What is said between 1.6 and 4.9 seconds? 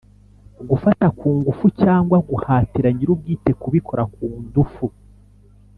cyangwa guhatira nyirubwite kubikora kundufu